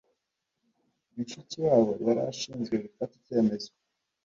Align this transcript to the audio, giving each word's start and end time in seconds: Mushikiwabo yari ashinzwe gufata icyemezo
Mushikiwabo 1.15 1.91
yari 2.05 2.21
ashinzwe 2.31 2.75
gufata 2.83 3.13
icyemezo 3.19 3.69